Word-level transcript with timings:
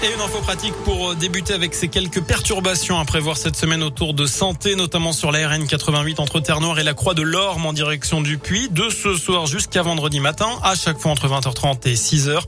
Et 0.00 0.14
une 0.14 0.20
info 0.20 0.38
pratique 0.38 0.74
pour 0.84 1.16
débuter 1.16 1.54
avec 1.54 1.74
ces 1.74 1.88
quelques 1.88 2.22
perturbations 2.22 3.00
à 3.00 3.04
prévoir 3.04 3.36
cette 3.36 3.56
semaine 3.56 3.82
autour 3.82 4.14
de 4.14 4.26
santé, 4.26 4.76
notamment 4.76 5.12
sur 5.12 5.32
la 5.32 5.48
RN 5.48 5.66
88 5.66 6.20
entre 6.20 6.38
Terre-Noire 6.38 6.78
et 6.78 6.84
la 6.84 6.94
Croix 6.94 7.14
de 7.14 7.22
l'Orme 7.22 7.66
en 7.66 7.72
direction 7.72 8.20
du 8.20 8.38
Puy, 8.38 8.68
de 8.70 8.90
ce 8.90 9.16
soir 9.16 9.46
jusqu'à 9.46 9.82
vendredi 9.82 10.20
matin, 10.20 10.50
à 10.62 10.76
chaque 10.76 11.00
fois 11.00 11.10
entre 11.10 11.26
20h30 11.26 11.88
et 11.88 11.94
6h. 11.94 12.42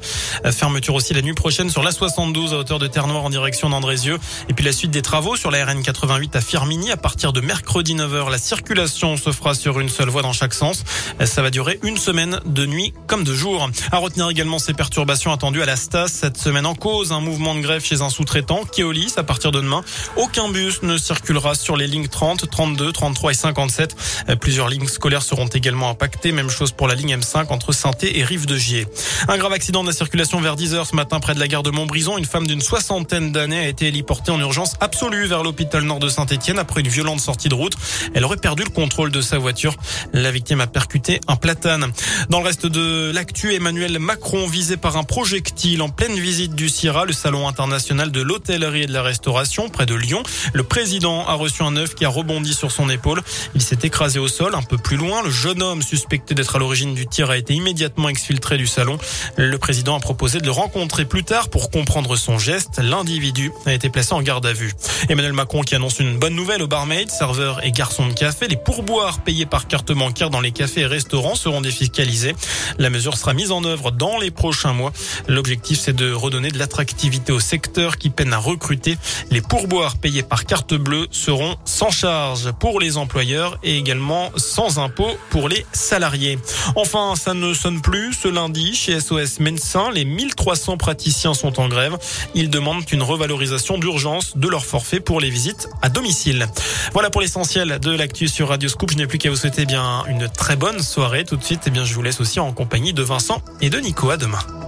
Fermeture 0.52 0.94
aussi 0.94 1.12
la 1.12 1.22
nuit 1.22 1.34
prochaine 1.34 1.70
sur 1.70 1.82
la 1.82 1.90
72 1.90 2.54
à 2.54 2.58
hauteur 2.58 2.78
de 2.78 2.86
Terre-Noire 2.86 3.24
en 3.24 3.30
direction 3.30 3.68
d'Andrézieux. 3.68 4.20
Et 4.48 4.54
puis 4.54 4.64
la 4.64 4.72
suite 4.72 4.92
des 4.92 5.02
travaux 5.02 5.34
sur 5.34 5.50
la 5.50 5.64
RN 5.64 5.82
88 5.82 6.36
à 6.36 6.40
Firmini 6.40 6.92
à 6.92 6.96
partir 6.96 7.32
de 7.32 7.40
mercredi 7.40 7.96
9h. 7.96 8.30
La 8.30 8.38
circulation 8.38 9.16
se 9.16 9.32
fera 9.32 9.54
sur 9.56 9.80
une 9.80 9.88
seule 9.88 10.08
voie 10.08 10.22
dans 10.22 10.32
chaque 10.32 10.54
sens. 10.54 10.84
Ça 11.24 11.42
va 11.42 11.50
durer 11.50 11.80
une 11.82 11.96
semaine 11.96 12.38
de 12.46 12.64
nuit 12.64 12.94
comme 13.08 13.24
de 13.24 13.34
jour. 13.34 13.68
À 13.90 13.96
retenir 13.96 14.28
également 14.28 14.60
ces 14.60 14.72
perturbations 14.72 15.32
attendues 15.32 15.62
à 15.62 15.66
la 15.66 15.74
Stas 15.74 16.06
cette 16.06 16.38
semaine 16.38 16.64
en 16.64 16.76
cause, 16.76 17.10
un 17.10 17.20
mouvement 17.20 17.39
de 17.40 17.60
grève 17.60 17.82
chez 17.82 18.02
un 18.02 18.10
sous-traitant, 18.10 18.64
Keolis. 18.64 19.14
À 19.16 19.22
partir 19.22 19.50
de 19.50 19.60
demain, 19.60 19.82
aucun 20.16 20.50
bus 20.50 20.82
ne 20.82 20.98
circulera 20.98 21.54
sur 21.54 21.76
les 21.76 21.86
lignes 21.86 22.08
30, 22.08 22.50
32, 22.50 22.92
33 22.92 23.30
et 23.30 23.34
57. 23.34 23.96
Euh, 24.28 24.36
plusieurs 24.36 24.68
lignes 24.68 24.86
scolaires 24.86 25.22
seront 25.22 25.46
également 25.46 25.88
impactées. 25.88 26.32
Même 26.32 26.50
chose 26.50 26.72
pour 26.72 26.86
la 26.86 26.94
ligne 26.94 27.16
M5 27.16 27.46
entre 27.48 27.72
saint 27.72 27.90
et 28.02 28.22
Rive 28.22 28.46
de 28.46 28.56
Gier. 28.56 28.86
Un 29.28 29.38
grave 29.38 29.52
accident 29.52 29.82
de 29.82 29.88
la 29.88 29.94
circulation 29.94 30.40
vers 30.40 30.54
10 30.54 30.74
heures 30.74 30.86
ce 30.86 30.94
matin 30.94 31.18
près 31.18 31.34
de 31.34 31.40
la 31.40 31.48
gare 31.48 31.62
de 31.62 31.70
Montbrison. 31.70 32.18
Une 32.18 32.26
femme 32.26 32.46
d'une 32.46 32.60
soixantaine 32.60 33.32
d'années 33.32 33.58
a 33.58 33.68
été 33.68 33.88
héliportée 33.88 34.30
en 34.30 34.38
urgence 34.38 34.74
absolue 34.80 35.26
vers 35.26 35.42
l'hôpital 35.42 35.82
nord 35.82 35.98
de 35.98 36.08
Saint-Etienne 36.08 36.58
après 36.58 36.82
une 36.82 36.88
violente 36.88 37.20
sortie 37.20 37.48
de 37.48 37.54
route. 37.54 37.74
Elle 38.14 38.24
aurait 38.24 38.36
perdu 38.36 38.64
le 38.64 38.70
contrôle 38.70 39.10
de 39.10 39.22
sa 39.22 39.38
voiture. 39.38 39.74
La 40.12 40.30
victime 40.30 40.60
a 40.60 40.66
percuté 40.66 41.20
un 41.26 41.36
platane. 41.36 41.90
Dans 42.28 42.40
le 42.40 42.44
reste 42.44 42.66
de 42.66 43.10
l'actu, 43.14 43.54
Emmanuel 43.54 43.98
Macron 43.98 44.46
visé 44.46 44.76
par 44.76 44.98
un 44.98 45.04
projectile 45.04 45.80
en 45.80 45.88
pleine 45.88 46.18
visite 46.18 46.54
du 46.54 46.68
CIRA, 46.68 47.04
le 47.04 47.12
salon 47.12 47.29
international 47.38 48.10
de 48.10 48.20
l'hôtellerie 48.20 48.82
et 48.82 48.86
de 48.86 48.92
la 48.92 49.02
restauration 49.02 49.68
près 49.68 49.86
de 49.86 49.94
Lyon. 49.94 50.22
Le 50.52 50.62
président 50.62 51.26
a 51.26 51.34
reçu 51.34 51.62
un 51.62 51.76
œuf 51.76 51.94
qui 51.94 52.04
a 52.04 52.08
rebondi 52.08 52.54
sur 52.54 52.70
son 52.70 52.88
épaule. 52.88 53.22
Il 53.54 53.62
s'est 53.62 53.78
écrasé 53.82 54.18
au 54.18 54.28
sol 54.28 54.54
un 54.54 54.62
peu 54.62 54.78
plus 54.78 54.96
loin. 54.96 55.22
Le 55.22 55.30
jeune 55.30 55.62
homme 55.62 55.82
suspecté 55.82 56.34
d'être 56.34 56.56
à 56.56 56.58
l'origine 56.58 56.94
du 56.94 57.06
tir 57.06 57.30
a 57.30 57.36
été 57.36 57.54
immédiatement 57.54 58.08
exfiltré 58.08 58.56
du 58.56 58.66
salon. 58.66 58.98
Le 59.36 59.58
président 59.58 59.96
a 59.96 60.00
proposé 60.00 60.40
de 60.40 60.44
le 60.46 60.50
rencontrer 60.50 61.04
plus 61.04 61.24
tard 61.24 61.48
pour 61.48 61.70
comprendre 61.70 62.16
son 62.16 62.38
geste. 62.38 62.80
L'individu 62.82 63.52
a 63.66 63.72
été 63.72 63.88
placé 63.90 64.12
en 64.12 64.22
garde 64.22 64.46
à 64.46 64.52
vue. 64.52 64.72
Emmanuel 65.08 65.32
Macron 65.32 65.62
qui 65.62 65.74
annonce 65.74 66.00
une 66.00 66.18
bonne 66.18 66.34
nouvelle 66.34 66.62
aux 66.62 66.68
barmaids, 66.68 67.06
serveurs 67.08 67.64
et 67.64 67.72
garçons 67.72 68.06
de 68.06 68.12
café. 68.12 68.48
Les 68.48 68.56
pourboires 68.56 69.20
payés 69.20 69.46
par 69.46 69.68
carte 69.68 69.92
bancaire 69.92 70.30
dans 70.30 70.40
les 70.40 70.52
cafés 70.52 70.80
et 70.80 70.86
restaurants 70.86 71.34
seront 71.34 71.60
défiscalisés. 71.60 72.34
La 72.78 72.90
mesure 72.90 73.16
sera 73.16 73.34
mise 73.34 73.52
en 73.52 73.64
œuvre 73.64 73.90
dans 73.90 74.18
les 74.18 74.30
prochains 74.30 74.72
mois. 74.72 74.92
L'objectif, 75.28 75.78
c'est 75.78 75.94
de 75.94 76.12
redonner 76.12 76.50
de 76.50 76.58
l'attractivité 76.58 77.19
au 77.28 77.40
secteur 77.40 77.98
qui 77.98 78.10
peine 78.10 78.32
à 78.32 78.38
recruter. 78.38 78.96
Les 79.30 79.42
pourboires 79.42 79.98
payés 79.98 80.22
par 80.22 80.44
carte 80.44 80.74
bleue 80.74 81.06
seront 81.10 81.56
sans 81.64 81.90
charge 81.90 82.52
pour 82.52 82.80
les 82.80 82.96
employeurs 82.96 83.58
et 83.62 83.76
également 83.76 84.30
sans 84.36 84.78
impôt 84.78 85.10
pour 85.30 85.48
les 85.48 85.66
salariés. 85.72 86.38
Enfin, 86.76 87.14
ça 87.16 87.34
ne 87.34 87.52
sonne 87.52 87.80
plus. 87.82 88.14
Ce 88.14 88.28
lundi, 88.28 88.74
chez 88.74 88.98
SOS 89.00 89.40
Médecins, 89.40 89.90
les 89.92 90.04
1300 90.04 90.76
praticiens 90.76 91.34
sont 91.34 91.60
en 91.60 91.68
grève. 91.68 91.96
Ils 92.34 92.50
demandent 92.50 92.84
une 92.90 93.02
revalorisation 93.02 93.78
d'urgence 93.78 94.36
de 94.36 94.48
leur 94.48 94.64
forfait 94.64 95.00
pour 95.00 95.20
les 95.20 95.30
visites 95.30 95.68
à 95.82 95.88
domicile. 95.88 96.46
Voilà 96.92 97.10
pour 97.10 97.20
l'essentiel 97.20 97.78
de 97.80 97.90
l'actu 97.90 98.28
sur 98.28 98.48
Radio 98.48 98.68
Scoop. 98.68 98.90
Je 98.92 98.96
n'ai 98.96 99.06
plus 99.06 99.18
qu'à 99.18 99.30
vous 99.30 99.36
souhaiter 99.36 99.66
bien 99.66 100.04
une 100.08 100.28
très 100.28 100.56
bonne 100.56 100.80
soirée. 100.80 101.24
Tout 101.24 101.36
de 101.36 101.44
suite, 101.44 101.62
eh 101.66 101.70
bien, 101.70 101.84
je 101.84 101.94
vous 101.94 102.02
laisse 102.02 102.20
aussi 102.20 102.40
en 102.40 102.52
compagnie 102.52 102.92
de 102.92 103.02
Vincent 103.02 103.42
et 103.60 103.70
de 103.70 103.78
Nico. 103.78 104.10
À 104.10 104.16
demain. 104.16 104.59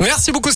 Merci 0.00 0.32
beaucoup. 0.32 0.48